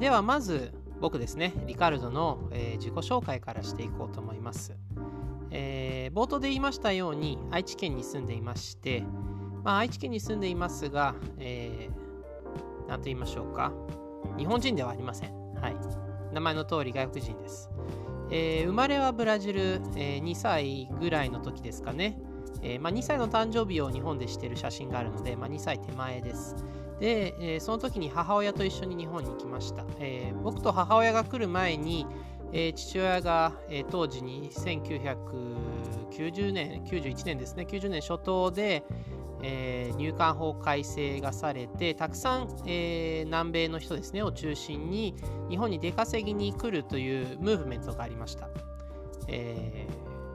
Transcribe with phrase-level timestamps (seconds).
[0.00, 4.74] ではまず僕ですねリカルドの、えー、自己紹介からしていこうと思います、
[5.50, 9.04] えー、冒頭で言いましたように愛知県に住んでいまして、
[9.62, 13.72] まあ、愛知県に住んでいますが、えー、何と言いましょうか。
[14.36, 15.32] 日本人ではありません。
[15.54, 15.76] はい。
[16.32, 17.70] 名前の通り外国人です、
[18.30, 22.18] えー、生まれはブラジル、え、2歳ぐらいの時ですかね、
[22.62, 26.56] えーまあ、2歳の誕生日を日本でしている写真があるので、まあ、2歳手前です。
[27.00, 32.06] で、えー、その時に母親と一緒に日本に来ました、えー、僕と母親が来る前に、
[32.52, 37.66] えー、父親が、え当時に1990年91年ですね。
[37.68, 38.84] 90年初頭で、
[39.42, 45.14] え入管法改正がされてたくさん、え南米の人ですねを中心に
[45.48, 48.50] 日本に出稼ぎに来るというムーブメントがありました、
[49.28, 49.86] え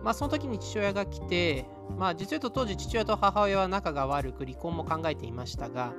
[0.04, 1.66] まあ、その時に父親が来て、
[1.98, 5.94] まあ、実は当時父親と母親は仲が悪く離婚も考えていましたが、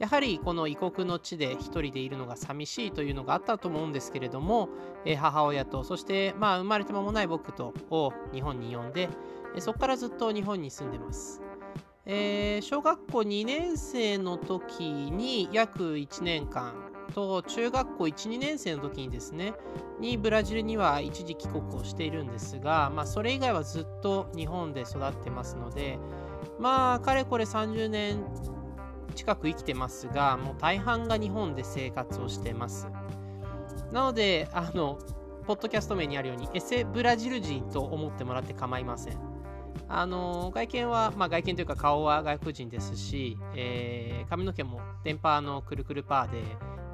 [0.00, 4.70] やはりこの異国の地で一人でいるのが寂しいというのがあったと思うんですけれども、
[5.18, 9.10] 母親とそしてまあ生まれて間もない僕とを日本に呼んで
[9.58, 11.42] そこからずっと日本に住んでます。
[12.06, 16.72] えー、小学校2年生の時に約1年間
[17.14, 19.52] と中学校12年生の時にですね
[20.00, 25.98] にブラジルには一時帰国をしているんですが、まあ、それ以外はずっと日本で育ってますので
[26.58, 28.24] まあかれこれ30年
[29.10, 32.88] 近く生きてますがもう大半が日本で生活をしてます。
[33.92, 34.98] なのであの
[35.46, 39.18] ポッドキャスト名にあるようにエセブラジル人と思ってもらって構いません。
[39.88, 46.42] あの外見は、まあ、外見というか顔は外国人ですし、えー、髪の毛も電波のくるくるパーで、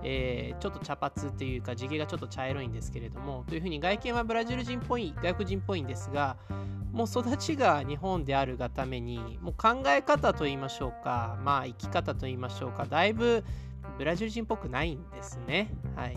[0.02, 6.36] えー、ちょっと茶髪っていうか地毛がちょっと茶色いんですけれどもというふうに外見はブラジル人っぽい外国人っぽいんですが
[6.92, 13.44] もう育ちが日本であるがためにもう考え方といいましょうかまあ生き方といいましょうかだいぶ
[13.98, 15.70] ブラジル人っぽくないんですね。
[15.94, 16.16] はい。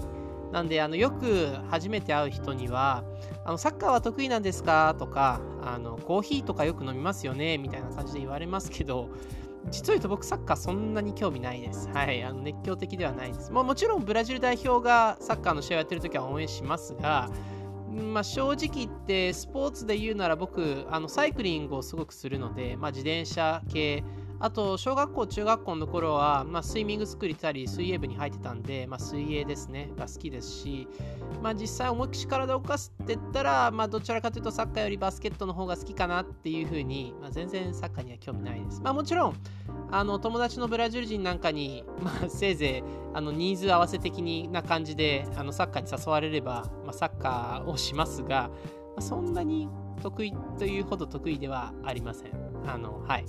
[0.52, 3.04] なんであのよく初めて会う人には
[3.46, 4.96] あのサッカーは得意なんですか？
[4.98, 7.58] とかあのコーヒーとかよく飲みますよね？
[7.60, 9.10] みたいな感じで言われますけど
[9.72, 11.90] 実を言うと僕サッカーそんなに興味ないです。
[11.90, 12.24] はい。
[12.24, 13.52] あの熱狂的ではないです。
[13.52, 17.30] まあ、もちろんブラジル代表がサッカーの試合をやってる時は応援しますが、
[17.90, 24.04] まあ、正直言ってスポーツで言うなら僕あのサイクリングをすごくするので、まあ、自転車系
[24.40, 29.90] あと小学校中学校の頃は、まあ、スイミングスクール行ったり水泳部に入ってたんで、まあ、水泳ですね。
[29.98, 30.88] が好きですし、
[31.42, 39.36] まあ、実際思いっきり体を動かすって言ったら、まあ、どちらかというとサッカーよりバスケットの方が好きかなっていうふうに、まあ、全然サッカーには興味ないです、まあ、もちろん
[39.92, 42.84] あの友達のブラジル人なんかに、まあ、せいぜい
[43.14, 49.68] あのニーズ合わせ的な感じであのサッカーに誘われれば、まあ、サッカーをしますが、まあ、そんなに
[50.02, 52.32] 得意というほど得意ではありません。
[52.66, 53.26] あのはい。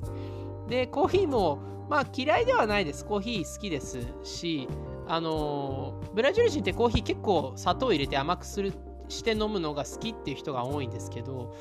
[0.70, 1.58] で、コーヒーも、
[1.91, 3.04] まあ嫌いではないです。
[3.04, 4.69] コーヒー好きですし、
[5.08, 8.72] あのブラジル人ってコーヒー結構砂糖入れて甘くする
[9.08, 11.53] して飲むのが好きっていう人が多いんですけど、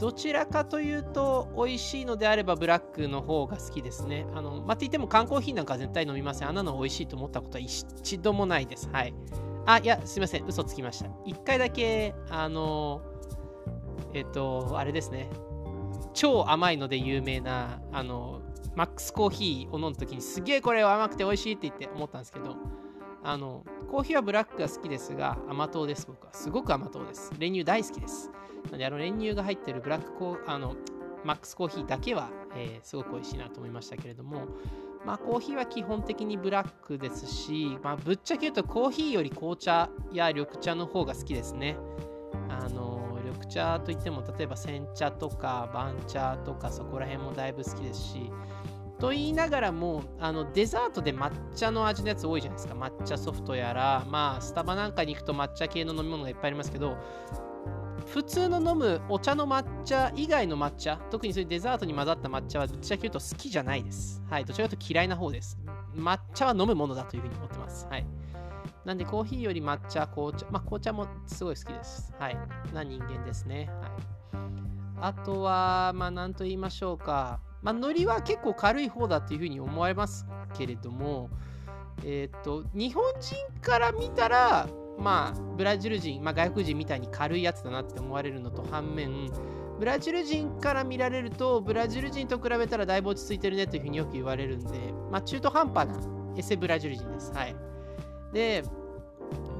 [0.00, 4.26] どちらかというと美味しいのであればブラックの方が好きですね。
[4.34, 6.48] あの、まあ、って言っても缶コーヒーなんか絶対飲みません。
[6.48, 8.88] あんなの美味しいと思ったことは一度もないです。
[8.92, 9.14] はい。
[9.66, 10.44] あ、いや、すいません。
[10.46, 11.10] 嘘つきました。
[11.24, 13.02] 一回だけ、あの、
[14.12, 15.28] えっと、あれですね。
[16.12, 18.40] 超甘いので有名な、あの、
[18.76, 22.56] マックスコーヒーを飲んだ時にすげえこれ甘くて美味しいって言って思ったんですけど
[23.24, 26.32] あのコーヒーはブラックが好きですが甘党です僕は。
[26.32, 27.32] すごく甘党です。
[27.38, 28.30] 練乳大好きです。
[28.66, 30.76] なのであの練乳が入ってるブラックコーあの
[31.24, 34.46] マックスコーヒーだけは、えー、すごく美味しいなと思いましたけれども
[35.04, 41.76] まあコーヒーは基本的にブラックですし、まあ、ぶっちゃけ言うとコーヒーより紅茶や緑茶の方が好きですね。
[42.48, 48.30] あの緑茶といっても例えば煎茶とか番茶とかそこら辺もだいぶ好きですし
[48.98, 52.74] と言いながらもあのデザートで抹茶の味のやつ多いじゃないですか。
[52.74, 56.96] 抹茶ソフトやらまあスタバなんかに行くと抹茶系の飲み物がいっぱいありますけど
[58.06, 64.22] 普通の飲むお茶の抹茶以外の抹茶特にそういうデザートに混ざった抹茶はどちらかというと好きじゃないです。
[64.30, 65.58] はいどちらかというと嫌いな方です。
[65.94, 67.86] 抹茶は飲むものだというふうに思ってます。
[67.90, 68.06] はい。
[68.84, 72.14] なんでコーヒーより抹茶紅茶まあ紅茶もすごい好きです。
[72.18, 72.38] はい。
[72.72, 73.68] な人間ですね。
[73.80, 73.90] はい。
[75.00, 77.40] あとはまあ何と言いましょうか。
[77.62, 80.26] まあ、ノリは結構軽い方だっていうふうに思われます
[80.56, 81.30] けれども、
[82.04, 84.68] えっ、と、日本人から見たら、
[84.98, 89.30] まあ、ブラジル人、まあ、外国人みたいに軽いやつだなって思われるのと反面、
[89.78, 96.00] ブラジル人から見られると、ブラジル人と比べたらだいぶ落ち着いてるねというふうによく言われるんで、まあ、中途半端な
[96.36, 97.32] エセブラジル人です。
[97.32, 97.56] はい。
[98.32, 98.62] で、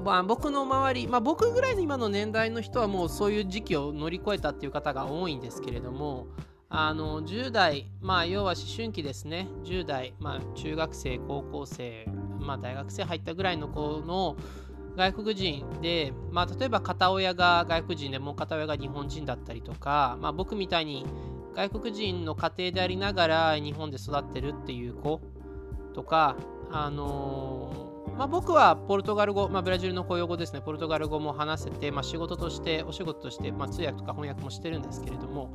[0.05, 6.29] まあ、僕の周り、まあ、僕ぐらいの今の年代の人はもうそういう時期を乗り越えたっていう方が多いんですけれども、
[6.69, 12.07] あの10代、まあ、要は思春期ですね、10代、まあ、中学生、高校生、
[12.41, 14.37] まあ、大学生入ったぐらいの子の、
[14.97, 21.05] 外国人で、まあ、例えば片親が外国人でもう片親が日本人だったりとか、まあ、僕みたいに
[21.55, 25.21] 外国人の家庭でありながら日本で育ってるっていう子
[25.95, 26.37] とか、
[26.71, 35.51] あのー、まあ、僕はポルトガル語、まあ、ブラジルの公用語ですね、ポルトガル語も話せて、まあ、仕事として、お仕事として、ま通訳とか翻訳もしてるんですけれども、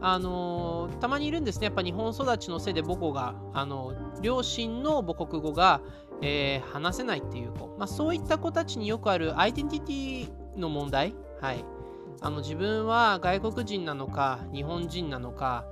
[0.00, 1.66] あのー、たまにいるんですね。
[1.66, 5.80] やっぱ日本育ちのせいで母語が、あの両親の母国語が、
[6.22, 11.64] えー、話せないっていう子、まあ、そういった子たちによくあるアイデンティティの問題、はい、
[12.20, 15.64] あの自分は外国人なのか日本人なのか。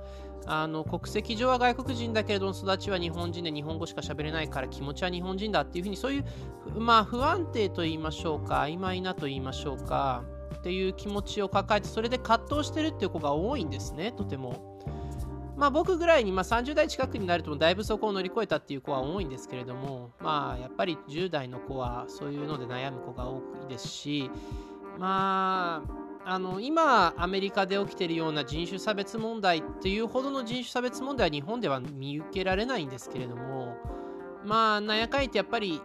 [0.45, 10.23] あの国籍上は外国人だけれども育ちは日本人で日本語しか喋れないから気持ちは日本人だっていうふうにそういう、まあ、不安定と言いましょうか曖昧なと言いましょうか。
[10.59, 14.77] っていう気持ちを抱えてそれで葛藤してるっていう子が多いんですねとても。
[15.55, 24.31] まあ、僕ぐらいに、まあ、30代近くになるともだいぶそこを乗り越えたっていう子は多いんですけれども、まあ、やっぱり10代の子はそういうので悩む子が多いですし
[24.97, 33.75] まああの今アメリカで起きてるような人種差別問題っていうほどの人種差別問題は日本では見受けられないんですけれども
[34.45, 35.81] まあなんやかんやってやっぱり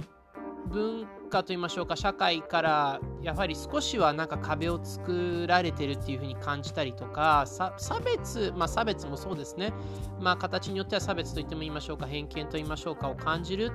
[0.67, 1.09] 文化
[1.43, 9.73] といいましょうか社会からやはり少しはなんか壁を作られてるっていうふうに感じたりとか差別まあ差別もそうですね。
[10.21, 13.73] まあ形によっては差別と言っても言いましょうか偏見と言いましょうかを感じる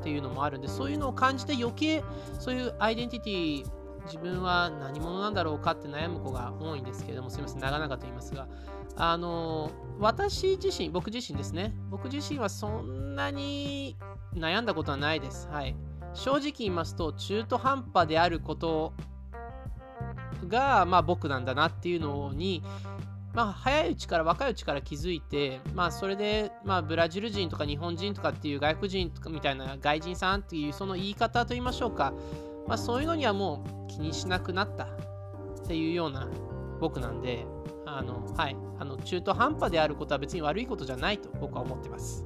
[0.00, 2.02] っていうのもあるんでそういうのを感じて余計
[2.38, 3.64] そういうアイデンティティ
[4.06, 8.48] 自分は何者なんだろうかって悩む子が多いんですけれどもすみません長々と言いますが
[8.96, 11.74] あの私自身僕自身ですね。
[11.90, 13.96] 僕自身はそんなに
[14.34, 15.48] 悩んだことはないです。
[15.50, 15.76] はい。
[16.14, 18.92] 正直言いますと中途半端であること
[20.48, 22.62] が、まあ、僕なんだなっていうのに、
[23.32, 32.12] まあ、早いうちから若いうちから気づいて、まあ、それで、まあ、ブラジル人とか日本人とかっていう外国人とかみたいな外人さんっていうその言い方と言いましょうか、
[32.66, 36.28] まあ、そういうのにはもう気にしなくなったっていうような
[36.80, 37.46] 僕なんで
[37.86, 42.24] あの、はい、あの中途半端であることは別に悪いことじゃないと僕は思ってます。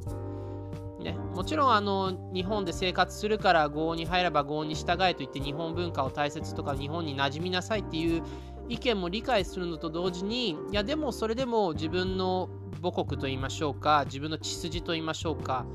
[1.05, 8.23] ね、もちろんあの日本で生活するから合に入れば合に従えと言って日本文化を大切とか日本に馴染みなさいっていう
[8.71, 12.49] 意見も理解するのと同時にいやでもそれでも自分の
[12.83, 15.67] 母国と言いましょうか自分の血筋と言いましょうか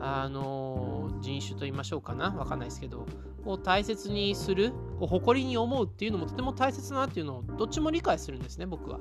[0.00, 2.30] あの人種と言いましょうかな？
[2.30, 3.06] わかんないですけど
[3.44, 8.98] を大切にするを誇りに思うっていうのもとても大切だなっていうのをどっちも理解するんですね僕は。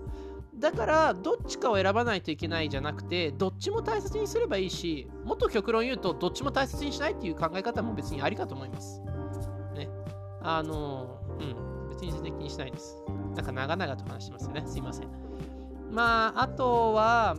[0.62, 9.02] だからどっちかを選ばないといけないじゃなくてどっちも大切にすればいいしもっと極論言うとどっちも大切にしないっていう考え方も別にありかと思います。
[9.76, 9.90] ね。
[10.42, 12.98] あの、うん、別に全然気にしないです。
[13.36, 14.64] なんか長々と話してますよね。
[14.66, 15.08] すいません。
[15.92, 17.36] まあ、あとは、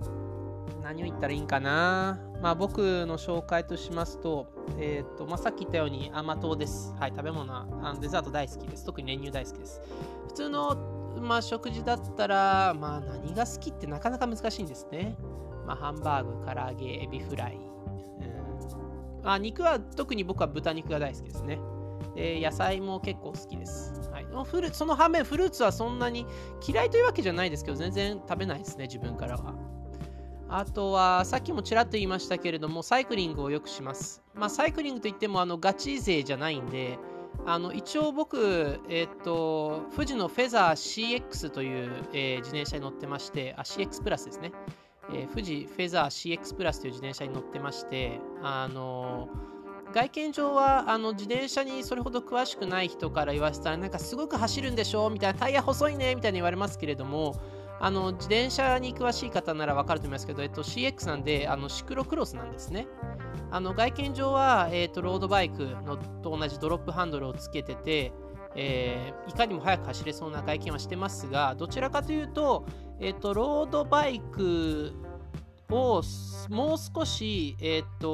[0.82, 2.18] 何を言ったらいいんかな。
[2.40, 4.48] まあ、僕の紹介としますと、
[4.78, 6.94] えっ、ー、と、まあ、さっき言ったように甘党です。
[6.98, 8.84] はい、食べ物は、あのデザート大好きです。
[8.84, 9.80] 特に練乳大好きです。
[10.28, 15.17] 普通のまあ、食事だったら、まあ、何が好きってなかなか難しいんですね。
[15.67, 17.73] まあ、ハンバーグ、唐揚げ、エビフライ。
[19.25, 21.61] あ肉は特に僕は豚肉が大好きですね。
[22.14, 23.94] で野菜も結構好きです。
[24.11, 26.26] はい、フルその反面、フルーツはそんなに
[26.67, 29.55] 嫌いというわけじゃないですけど、全然食べないですね、自分からは。
[30.49, 34.23] あとは、さっきもちらっと言いましたけれども、サイクリングをよくします。
[34.35, 36.99] まあ、サイクリングといっても、あのガチ勢じゃないんで、
[37.44, 44.52] あの一応僕、えっ、と、富士のフェザー CX という、えー、自転車に乗ってまして、あ、CX プラスですね。
[45.11, 49.28] えー、富士フェザー CX プラスという自転車に乗ってまして、あの
[49.92, 57.34] 外見上はあの自転車にそれほど詳しくない人から言わせたら、なんかすごく走るんでしょうみたいな、タイヤ細いねみたいに言われますけれども、
[57.80, 62.87] あの自転車に詳しい方ならわかると思いますけど、えっと、CX なんであのシクロクロスなんですね。
[63.52, 68.12] あの外見上は、えーと、ロードバイクのと同じドロップハンドルをつけてて、
[68.56, 72.64] えー、いかにも速く走れそうな外見はしてますが、どちらかというと、
[72.99, 74.94] えーと、ロードバイク
[75.68, 76.02] を
[76.49, 78.11] もう少し、えーと、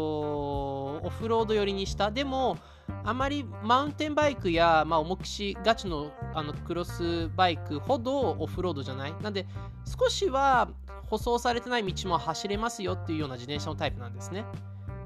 [1.04, 2.10] オフロード寄りにした。
[2.10, 2.58] でも、
[3.04, 9.14] あまりマウンテンバイクや、まあ、重くしガチのあのクロスバイクほどオフロードじゃない。
[9.22, 9.46] なんで、
[9.84, 10.68] 少しは
[11.08, 14.44] 舗装されてない道も走れますよっていうような自転車のタイプなんですね。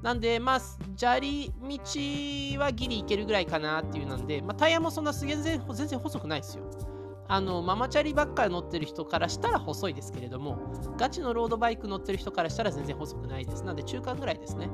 [0.02, 0.60] なんで、まあ、
[0.96, 6.64] 砂利道はギリいけるぐらいかなっていうなんで、まあ、タイヤもそんな全然全然細くないですよ。
[7.28, 10.58] あのママチャリばっかり乗ってる人からしたら細いですけれども、
[10.98, 13.64] ガチのロードバイク乗ってる人からしたら全然細くないです。
[13.64, 14.68] なんで中間ぐらいですね。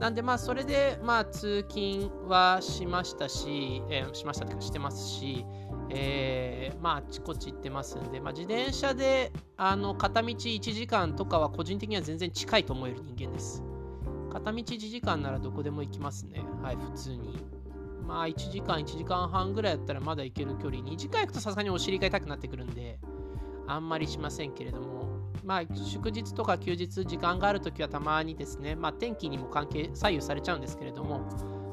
[0.00, 5.46] なんでまあそれでまあ通勤はしましたし、えー、しましたというかしてますし、
[5.90, 13.62] えー、まああっちこっち行ってますんで、まあ、自転車であの片道1時間とかは個人的には全然近いと思える人間です。
[14.32, 16.42] 片道1時間ならどこでも行きますね。
[16.62, 17.38] はい、普通に。
[18.06, 23.00] まあ1時間1時間半ぐらいだったらまだ行ける距離2時間行くとさすがにお尻が痛くなってくるんで
[23.66, 31.26] あんまりしませんけれどもまあ祝日とか休日時間がある時はたまにですねまあ天気にも関係左右されちゃうんですけれども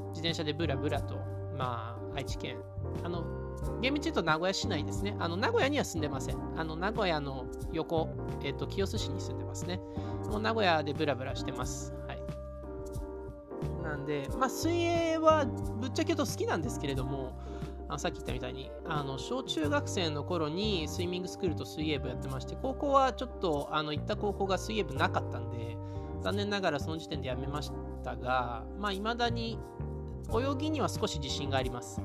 [0.09, 1.15] 自転車でブラブラと
[1.55, 2.57] まあ愛知県
[3.03, 3.23] あの
[3.81, 5.15] 厳密に言うと名古屋市内ですね。
[5.19, 6.37] あの名古屋には住んでません。
[6.57, 8.09] あの名古屋の横、
[8.43, 9.79] えっ、と清須市に住んでますね。
[10.29, 11.93] もう名古屋でブラブラしてます。
[13.93, 17.37] なんで、まあ、水泳はぶっちゃけ言うと好きなんですけれども、
[17.89, 25.77] あさっき言ったみたいにあの小中学生の頃にスイミングスクールと水泳部やってまして高校はちょっとあの行った高校が水泳部なかったんで
[26.21, 27.71] 残念ながらその時点でやめまし
[28.03, 29.59] たがまあ未だに
[30.41, 32.01] 泳ぎには少し自信があります。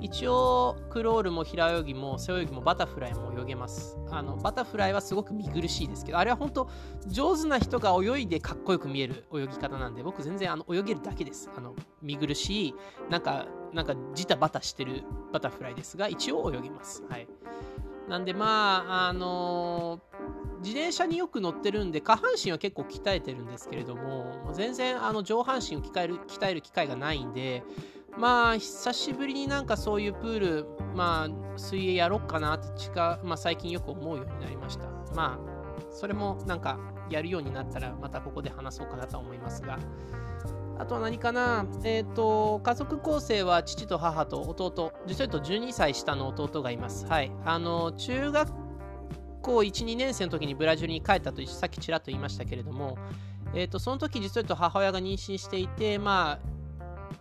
[0.00, 3.96] 一応クロールも平泳ぎも背泳ぎもバタフライも泳げます。
[4.10, 6.68] あのバタフライはすごく見苦しいですけどあれは本当
[7.06, 11.48] 上手な人が泳いでかっこよく見える泳ぎ方なんで僕全然あの泳げるだけです。
[11.56, 12.74] あの見苦しい
[13.10, 17.04] なんかなんかジタバタしてるバタフライですが一応泳げます。
[17.08, 17.28] はい。
[18.08, 27.62] なんでまああのー、自転車によく乗ってるんで下半身は結構鍛えてるんですけれども全然あの上半身を鍛える鍛える機会がないんで
[28.18, 34.86] まあ久しぶりになんかそういうプールまあ水泳やろっかなって近、まあ、最近よく思うようになりました。
[35.14, 35.52] まあ
[35.90, 36.78] それもなんか
[37.10, 39.78] やるようになったらまたここで話そうかなと思いますが。
[40.78, 41.66] あとは何かな？
[41.84, 44.92] えっ、ー、と家族構成は父と母と弟。
[45.06, 47.06] 実は言うと12歳下の弟がいます。
[47.06, 47.30] はい。
[47.44, 48.52] あの中学
[49.42, 52.96] 校12年生の時にブラジルに帰ったとさっきちらっと言いましたけれども
[53.54, 56.52] えーと、その時実はと母親が妊娠していてまあ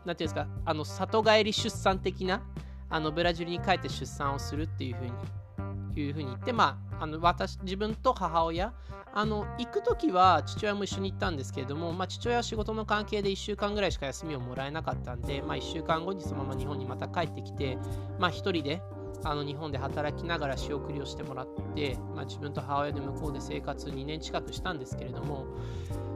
[0.06, 2.42] なんていうんですか、あの、里帰り出産的な、
[2.90, 8.74] あの、ブラジルに帰って出産をするっていうふうに、いうふうに言って、まあ、あの、私、自分と母親、
[9.14, 17.80] あの、行く時は父親も一緒に行ったんですけれども、まあ、父親は仕事の関係で1週間ぐらいしか休みをもらえなかったんで、まあ、1週間後にそのまま日本にまた帰ってきて、
[18.20, 18.84] まあ、一人で、
[19.24, 25.46] あの日本で働きながら仕送りをしてもらって、まあ、自分と母親で向こうで生活2年近くしたんですけれども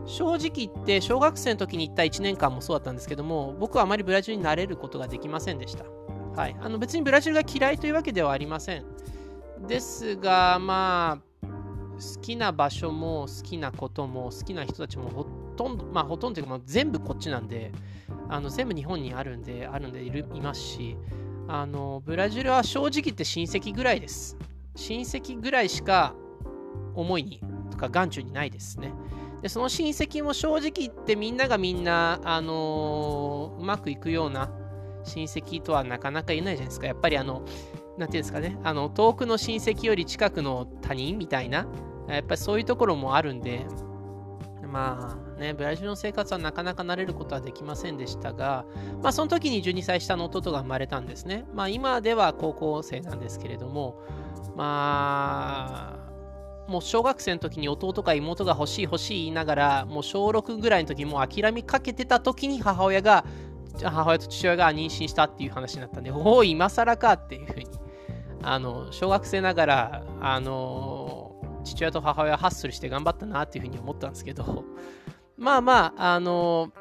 [0.05, 5.85] 正直言って小学生の時に行った1年間もそうだったんですけども僕はあまりブラジルに慣れることができませんでした、
[6.35, 8.85] はい、あの別にブラジルが嫌いというわけではありません。
[9.67, 11.47] ですがまあ
[11.95, 17.71] 好きな場所も好きなことも好きな人たちもほとんどまあほとんどというか全部こっちなんで
[18.29, 20.97] あの全部日本にあるんであるんでいるいますし
[21.47, 24.37] あのブラジルは正直言って親戚ぐらいです
[24.75, 26.13] 親戚ぐらいしか
[26.95, 27.41] 思いに
[27.71, 28.93] とか眼中にないですね
[29.41, 34.49] でその親戚も正直言ってみんながみんな、あのー、うまくいくような
[35.03, 36.87] 親戚とはなかなか言えないじゃないですか。
[36.87, 37.43] やっぱりあの、
[37.97, 41.65] なんていうんですかね、あの遠くの親戚より近くの他人みたいな、
[42.07, 43.65] やっぱりそういうところもあるんで、
[44.67, 48.65] まあね、ブラジルの生活はなかなか慣れることはできませんでしたが、
[49.01, 51.45] まあその時に12歳下の弟が生まれたんですね。
[51.53, 54.01] まあ今では高校生なんですけれども、
[54.55, 55.97] ま
[56.67, 63.25] あ、もう小学生の時に弟か妹が欲しい欲しい言いながら、もう小6ぐらいの時もう諦めかけてた時に母親が、
[63.83, 67.67] 母親と父親が妊娠したっていう話になったんで、おお、今更かっていうふうに、
[68.45, 74.63] あの、小学生ながら、あの、父親と母親ハッスルして頑張ったなっていうふうに思ったんですけど、
[75.37, 76.71] まあまあ、あの、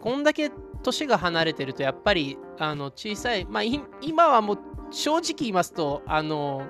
[0.00, 0.50] こんだけ
[0.82, 3.62] 年が離れてると、やっぱり、あの、小さい、まあ、
[4.00, 4.58] 今はもう
[4.90, 6.62] 正直言いますと、あの、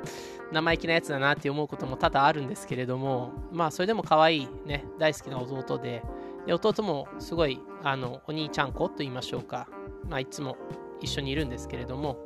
[0.53, 6.03] 生意気なやつだなって思うことも多々あるんですけれども、まあ、それでも可愛いね、大好きな弟で、
[6.47, 9.69] で弟もすごい、あの、お兄ちゃん子と言いましょうか、
[10.09, 10.57] まあ、いつも
[11.03, 12.17] 一緒にいるんですけれども、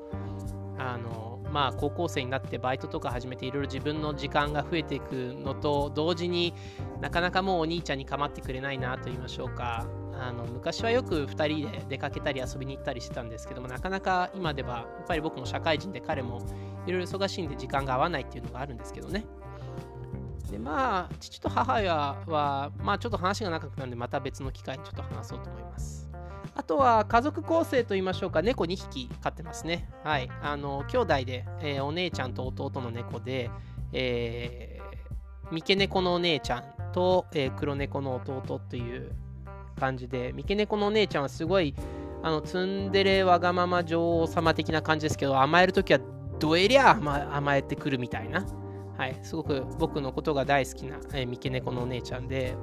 [0.79, 6.54] あの、まあ、高校生になってバイトとか始めていろいろ自分の時間が増えていくのと同時に
[7.00, 9.87] なかなかもうお兄ちゃんに構ってくれないなと言いましょうか
[10.18, 16.40] あの昔はよく2人で出かけたり遊びに行ったりしてたんですけどもなかなか今ではやっぱり僕も社会人で彼も
[16.87, 19.25] いろいろ忙しいんで時間が合わないっていうのがあるんですけどね。
[20.50, 26.01] でまあ父と母はまあちょっと話が長くなるんでまた別の機会にちょっと話そうと思います。
[26.54, 29.88] あとは家族構成といいましょうか猫2匹飼ってますね。
[30.04, 30.28] はい。
[30.42, 33.50] あの兄弟で、えー、お姉ちゃんと弟の猫で、
[33.92, 39.12] えー、三毛猫のお姉ちゃんと、えー、黒猫の弟という
[39.78, 41.75] 感じで三毛猫のお姉ちゃんはすごい
[42.23, 46.00] あのツンデレわがまま女王様的な感じですけど甘えるときは
[46.38, 48.47] どえりゃ甘えてくるみたいな、
[48.97, 52.54] はい、すごく僕のことが大好きな、えー、三毛猫のお姉ちゃんで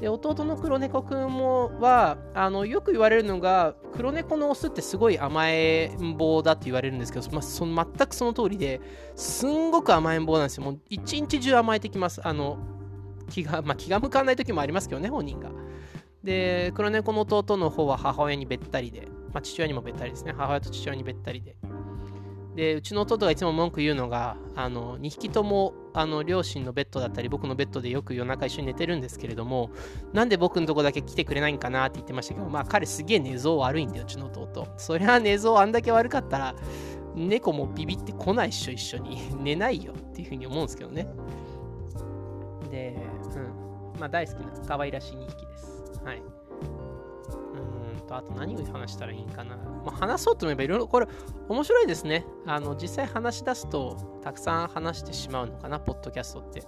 [0.00, 8.80] で弟の黒猫くんもはあのよく言われるのが黒猫のオスってすごい甘えん坊だって言われるんですけど、まあ、その全くその通りで
[9.14, 12.58] すんごく甘えん坊なんですよもう一日中甘えてきますあの
[13.30, 15.50] 気が,、まあ、気が向かない時もありますけどね本人が
[16.22, 20.32] で黒猫の弟の方は母親にべったりでまあ、父親にもべったりですね。
[20.34, 21.56] 母親と父親にべったりで。
[22.56, 29.70] で、うちの弟がいつも文句言うのが、あの2匹ともあの両親のベッドだったり、僕のベッドでよく夜中一緒に寝てるんですけれども、
[30.14, 34.68] なんで僕のとこだけ来てくれないんかなって言ってましたけど、まあ彼すげえ寝相悪いんだよ、うちの弟。
[34.78, 36.54] そりゃ寝相あんだけ悪かったら、
[37.14, 39.20] 猫もビビってこないっしょ、一緒に。
[39.38, 41.06] 寝ないよっていうふうに思うんですけどね。
[42.70, 42.96] で、
[43.34, 43.38] う
[43.98, 44.00] ん。
[44.00, 46.00] まあ大好きな可愛らしい2匹です。
[46.02, 46.22] はい。
[48.06, 49.56] と、あと何を話したらいいんかな。
[49.56, 51.06] まあ、話そうと思えばいろいろ、これ
[51.48, 52.24] 面白いですね。
[52.46, 56.62] あの、実際話し出すと、たくさん話してしまうのかな、ポッドキャストって。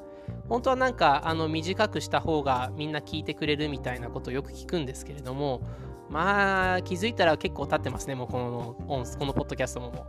[0.48, 5.60] 本当はなんか、あの、短くした方がみんな聞いてくれるみたいなことをよく聞くんですけれども、
[6.10, 10.06] まあ、気づいたら結構経ってますね、もうこの、このポッドキャストもも。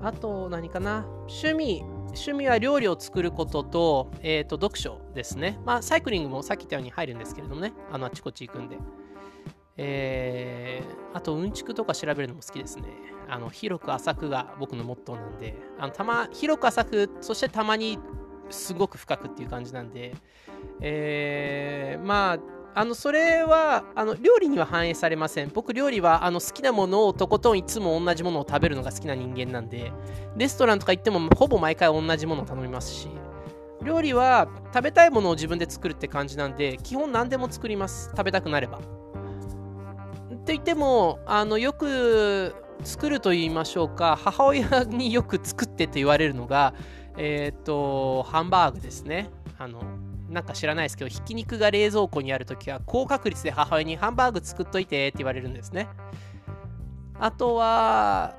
[0.00, 1.06] あと、何かな。
[1.28, 5.58] 趣味、趣味は料理を作ることと、え、ー、と、読書ですね。
[5.64, 7.72] まあ、サイクリングもさっき言ったように入るんですけれどもね。
[7.90, 8.76] あの、あちこち行くんで。
[9.76, 12.84] えー、あとうんちくとか調べるのも好きですね。
[13.28, 17.98] あの広く浅くが僕のモットーなんで、あのたま広く浅く、そしてたまに
[18.50, 20.14] すごく深くっていう感じなんで、
[20.80, 22.38] えー、まあ、
[22.76, 25.50] あのそれはあの料理には反映されません。
[25.54, 29.92] 僕、料理はあの好きなものをとことんいつも同じものを食べるのが好きな人間なんで、
[30.36, 33.08] レストランとか行ってもほぼ毎回同じものを頼みますし、
[33.82, 38.10] 料理は食べたいものを自分で作るって感じなんで、基本何でも作ります。
[38.10, 38.80] 食べたくなれば。
[40.44, 46.74] って言ってもあのよく作ると言いましょうか母親によく作ってって言われるのが
[47.16, 49.30] えっ、ー、とハンバーグですね。
[49.58, 49.80] あの
[50.28, 55.88] なんか知らないですけどひき肉が冷蔵庫にある時は高確率で母親にハンバーグ作っといてって言われるんですね。
[57.18, 58.34] あとは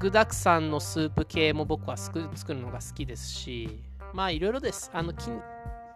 [0.00, 2.18] 具沢山のスープ系も僕は作
[2.48, 3.84] るのが好きですし
[4.14, 4.90] まあいろいろです。
[4.92, 5.12] あの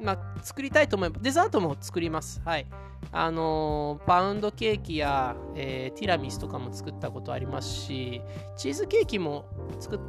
[0.01, 2.41] まあ、作りたいと思えば、デザートも作ります。
[2.45, 2.67] はい。
[3.13, 8.23] あのー、パウンドケーキや、えー、ティラミスとかも作ったことありますし、
[8.57, 9.45] チーズケーキも
[9.79, 10.01] 作っ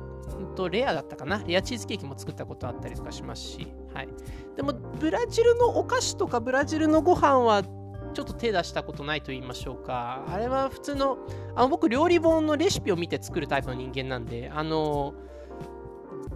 [0.56, 1.44] とレアだったかな？
[1.46, 4.10] レアチーズケーキも作ったことあったりとかしますし、はい。
[4.56, 10.24] でも、ブラジルのお菓子とかブラジルのご飯はちょっと手出したことないと言いましょうか。
[10.28, 11.18] あれは普通の、
[11.54, 15.14] あの僕、料理本のレシピを見て作るタイプの人間なんで、あの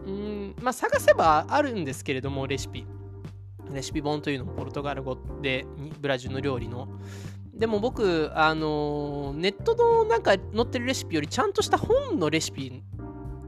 [0.06, 2.86] ー、うんまあ、探せばあるんですけれども、レシピ。
[3.74, 5.66] レシピ本というのもポルトガル語で
[6.00, 6.88] ブラジルの料理の
[7.54, 12.82] でも僕、あのネットのなんか載ってるレシピよりちゃんとした本のレシピ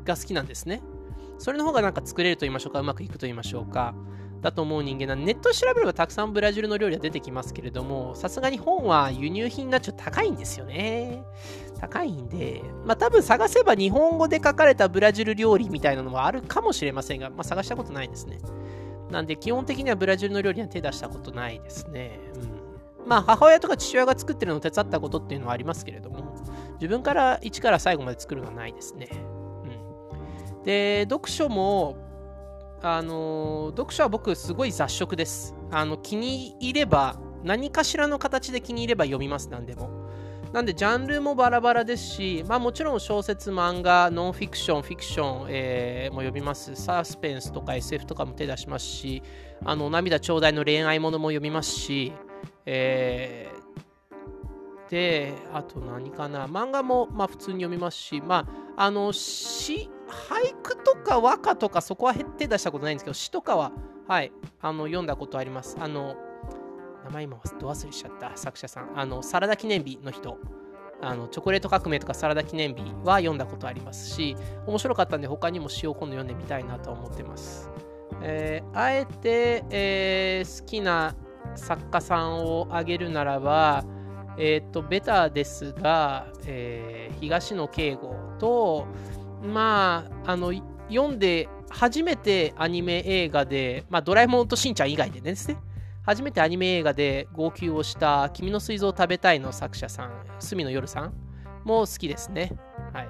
[0.03, 0.81] が好きなんですね。
[1.37, 3.95] それの方がなんか作れると言いましょうか、うまくいくと言いましょうか。
[4.41, 11.23] だと思う人間な、ネット調べればたくさんブラジルの料理は出てきますけれども、さすがに本は輸入品がちょっと高いんですよね。
[11.79, 18.39] 高いんで、まあ多分探せば日本語で書かれたブラジル料理みたいなのもあるかもしれませんが、まあ探したことないですね。
[19.11, 22.19] なんで基本的にはブラジルの料理には手出したことないですね。
[23.03, 26.33] うん、まあ母親とか父親が作ってるのを手伝ったことっていうのはありますけれども、
[26.75, 29.09] 自分から一から最後まで作るのはないですね。
[30.57, 31.97] うん、で、読書も、
[32.81, 35.53] あの読書は僕すごい雑食です。
[35.69, 40.00] あの気に入れば、何かしらの形で気に入れば読みます、何でも。
[40.53, 46.75] なんでジャンルもバラバラですし、まあ、もちろん小説、漫画、ノンフィクション、フィクション、えー、も読みます。
[46.75, 49.23] サスペンスとか SF とかも手出しますし、
[49.63, 52.11] あの涙ちょうだいの恋愛ものも読みますし、
[52.65, 63.71] えー、で、あと何かな、漫画もまあ普通に読みますし、まあ、あの詩、俳句とか和歌とかそこは手出したことないんですけど、詩とかは、
[64.05, 65.77] はい、あの読んだことあります。
[65.79, 66.17] あの
[67.05, 68.99] 名前今ど忘れしちゃった作者さん。
[68.99, 70.37] あのサラダ記念日の人。
[71.03, 74.35] あのチョコレート革命とかサラダ記念日は読んだことありますし
[74.67, 77.71] 面白かったんで他にも詩を今度読んでみたいなと思ってます、
[78.21, 81.15] えー、あえて、えー、好きな
[81.55, 83.83] 作家さんを挙げるならば
[84.37, 88.87] えっ、とベタですが、えー東野圭吾と
[89.43, 90.51] まああの
[90.89, 95.57] 読んで初めてアニメ映画で、まあ、ドラえもんとしんちゃん以外でですね。
[96.03, 101.13] 初めてアニメ映画で号泣をした「君の水蔵を食べたい」の作者さん、隅野夜さん
[101.63, 102.53] も好きですね。
[102.93, 103.07] はい。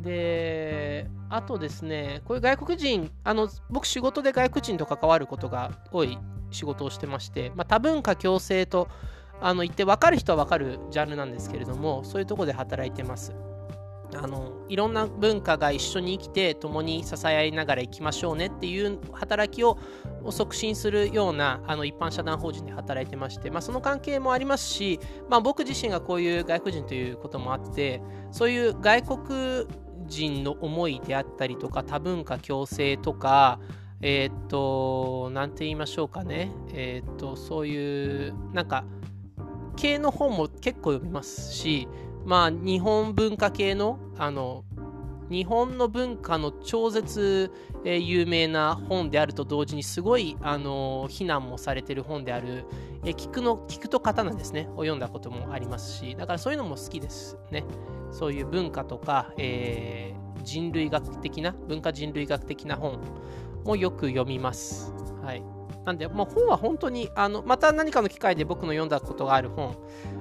[0.00, 6.18] で、あとですね、こういう外国人、あの僕仕事で外国人と関わることが多い
[6.50, 8.88] 仕事をしてまして、まあ、多文化共生と
[9.40, 13.34] あの言って分かる人は分かるジャンルなんですけれども、そういうとこで働いてます。
[14.16, 19.78] あのいろんな文化が一緒に生きて共に支え合いながら生きましょうねっていう働きを
[20.30, 29.66] 促進するようなあの一般社団法人で働いてまして、まあ、その関係もありますし、まあ、僕自身がこういう外国人ということもあってそういう外国
[30.06, 33.58] 人の思いであったりとか多文化共生とか
[34.00, 36.50] えっ、と何て言いましょうかね。
[36.74, 38.84] えっ、とそういうなんか
[39.76, 41.88] 系の本も結構読みますし
[42.24, 44.64] まあ、日本文化系の、あの、
[45.30, 47.50] 日本の文化の超絶、
[47.84, 52.66] えー、有名な本であると同時にすごい、あのー、非難もされてる本である、
[53.04, 54.68] えー、聞くの聞くと刀ですね。
[54.76, 56.14] を読んだこともありますし。
[56.16, 57.64] だからそういうのも好きですね。
[58.10, 63.00] そういう文化とか、えー、人類学的な文化人類学的な本
[63.64, 64.92] もよく読みます。
[65.22, 65.53] はい。
[65.84, 69.76] なんで、もう本は本当に、あの、また何かの機会で僕の読んだことがある本、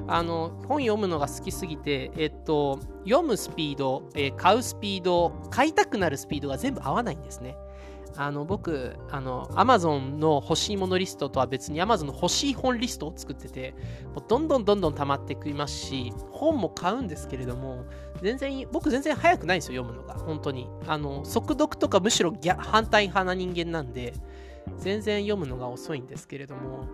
[0.08, 7.56] あの、本読むのが好きすぎて、えっと、読むスピード、えー、買うスピード、買いたくなるスピードが全部合わないんですね。
[8.16, 13.74] あの、僕、あの、Amazon の欲しいものリストとは別に Amazon の欲しい本リストを作ってて、
[14.14, 17.86] もうどんどんどんどん溜まってきますし、本も買うんですけれども、
[18.22, 20.20] 全然、僕全然早くないんですよ、読むのが。
[20.20, 20.70] 本当に。
[20.88, 24.14] あの、速読とかむしろ反対派な人間なんで、
[24.78, 26.88] 全然読むのが遅いんですけれども、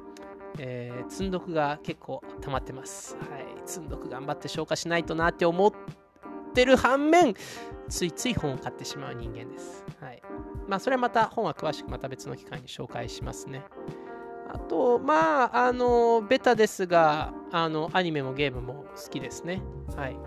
[0.57, 3.15] えー、積んどくが結構溜まってます。
[3.15, 3.49] はい。
[3.65, 5.71] 積んどく頑張って消化しないとなって思っ
[6.53, 7.35] てる反面、
[7.87, 9.85] ついつい本を買ってしまう人間です。
[9.99, 10.21] はい。
[10.67, 13.63] まあ、それはまた本は詳しくまた別の機会に紹介しますね。
[14.51, 19.61] あと、まあ、あの、ベタですが、あの、アニメもゲームも好きですね。
[19.95, 20.17] はい。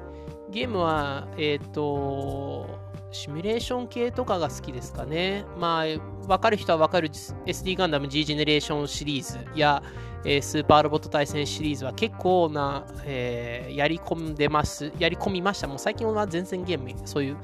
[0.51, 2.82] ゲームは、えっ、ー、と、
[3.13, 5.45] シミュレーション系とかが好きですかね。
[5.59, 5.85] まあ、
[6.27, 9.83] わかる人はわかる SD ガンダム G ジェネレーションシリーズや、
[10.25, 14.93] えー、スーパーロボット対戦シリーズは結構な、えー、やり込んでます。
[14.99, 15.69] やり込みました。
[15.69, 17.37] もう最近は全然ゲーム、そういう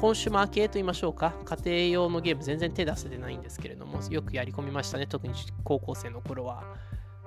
[0.00, 1.34] コンシューマー系と言いましょうか。
[1.44, 5.06] 家庭用のゲーム全然手出せてないんですけれども、よくやり込みましたね。
[5.08, 6.62] 特に高校生の頃は。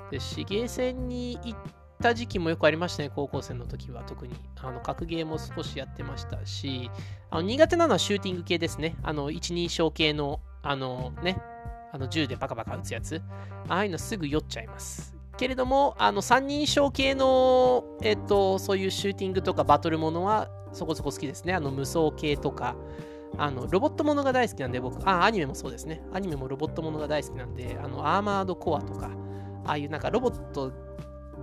[0.10, 4.36] ですし、ゲーセンに行ってた時期もよくありましたね、高校生の時は特に。
[4.62, 6.92] あの格ゲーも少しやってましたし、
[7.32, 8.96] あの苦手なのはシューティング系ですね。
[9.02, 11.42] あの一人称系の、あのね、
[11.92, 13.22] あの銃でバカバカ撃つやつ。
[13.70, 15.16] ああいうのすぐ酔っちゃいます。
[15.38, 21.54] けれども、あの三人称系の、えっと、そういうシューティングとかバトルものはそこそこ好きですね。
[21.54, 22.76] あの無双系とか。
[23.36, 26.04] あのロボットものが大好きなんで、僕、あ、アニメもそうですね。
[26.13, 29.10] アニメもロボットものが大好きなんで、あのアーマードコアとか、
[29.66, 30.72] ああいうなんかロボット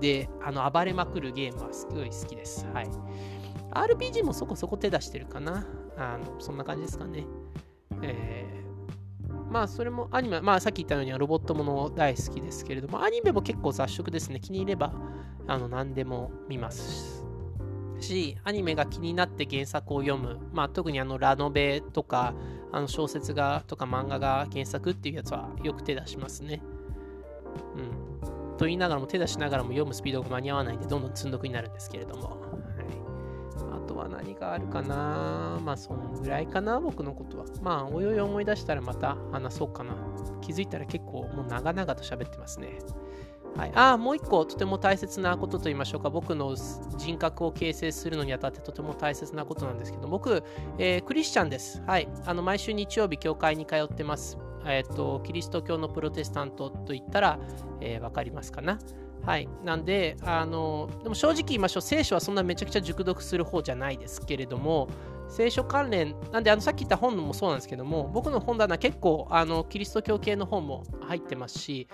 [0.01, 2.67] であの暴れまくるゲームはすごい好きです。
[2.73, 2.89] はい。
[3.73, 5.67] RPG もそこそこ手出してるかな。
[5.97, 7.27] あのそんな感じですかね。
[8.03, 14.41] えー、まあそれもアニメ、まあさっき言ったようにロボットもの大好きですけれども、アニメも結構雑食ですね。
[14.41, 14.93] 気に入れば
[15.47, 17.25] あの何でも見ます
[18.01, 22.35] し、アニメが気になって原作を読む、まあ特にあのラノベとか、
[22.73, 26.63] あの小説がとか漫画が原作っていうやつはよく手出しますね。
[27.77, 28.40] うん。
[28.61, 35.59] と言いながらも手出しながらも読むスピードが間に合わないんでどんどん積んどくになるんですけれども、はい、あとは何があるかな。
[35.65, 37.47] まあそんぐらいかな僕のことは。
[37.63, 39.95] まあおいおい思い出したらまた話そうかな。
[40.43, 42.81] 気づいたら結構もう長々と喋ってますね。
[43.57, 46.11] はい、あもう一個とても大切なことと言いましょうか。
[46.11, 46.55] 僕の
[46.99, 50.07] 人格を形成するのにあたってとても大切なことなんですけど。
[50.07, 50.45] 僕、
[50.77, 54.37] えー、クリスチャンです、はい、あの毎週日曜日教会に通ってます。
[54.67, 57.39] えーと、キリスト教のプロテスタントといったら、
[57.81, 58.79] えー、分かりますかな？
[59.25, 59.49] はい。
[59.65, 64.89] なんで、あの、でも正直言いましょう、聖書はそんなめちゃくちゃ熟読する方じゃないですけれども、
[65.29, 71.87] 聖書関連、なんで、あのさっき言った本もそうなんですけども、僕の本棚結構、あの、キリスト教系の本も入ってますし、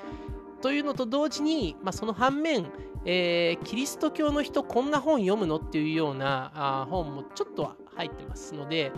[0.63, 2.67] というのと同時に、まあ、その反面、
[3.05, 5.57] えー、キリスト教の人こんな本読むの？
[5.57, 8.91] っていうようなあ本もちょっとは入ってますので、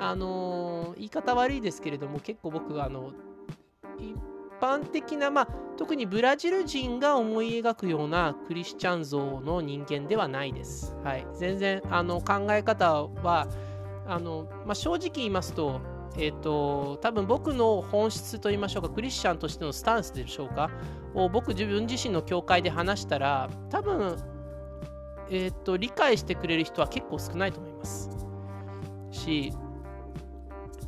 [0.00, 3.12] あの、言い方悪いですけれども結構僕はあの
[3.98, 4.16] 一
[4.60, 10.96] 般的な、まあ、特にブラジル人が思い描くようなクリスチャン像の人間ではないです。
[11.04, 13.46] はい、全然あの考え方は
[14.06, 15.80] あの、まあ、正直言いますと,、
[16.16, 20.70] えーと、多分僕の本質と言いましょうかクリスチャンとしてのスタンスでしょうか
[21.14, 24.16] を僕自分自身の教会で話したら多分、
[25.30, 28.10] えーと理解してくれる人は結構少ないと思います。
[29.10, 29.52] し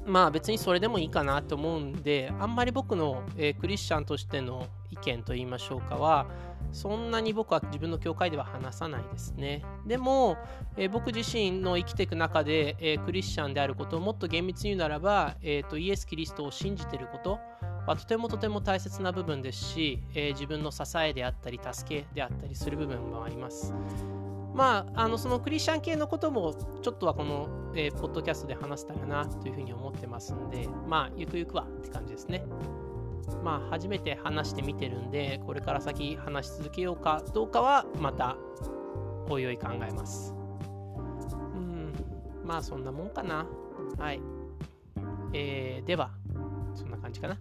[0.06, 6.26] まあ別にそれでもいいかなと思うんで、あんまり僕の、えー、クリスチャンとしての意見と言いましょうかは、
[6.72, 9.62] そんなに僕は自分の教会では話さないですね。
[9.86, 10.36] でも、
[10.76, 17.38] えー、僕自身の生きていく中で、えー、クリスチャンであることをもっと厳密に言うならば、えーと、イエス・キリストを信じてること
[17.86, 23.74] はとてもとても大切な部分ですし、え自分の支えであったり助けであったりする部分もあります。
[24.54, 32.44] まあ、あのそのクリスチャン系のこともちょっとはこの、えー、ポッドキャストで話せたらなというふうに思ってますんで、まあ、ゆくゆくはって感じですね。
[33.42, 38.36] まあ、初めて話してみてるんで、これから先話し続けようかどうかは、また、
[39.28, 40.34] おいおい考えます。
[41.54, 41.92] うん、
[42.44, 43.46] まあ、そんなもんかな。
[43.98, 44.20] はい。
[45.32, 46.10] えー、では、
[46.74, 47.36] そんな感じかな。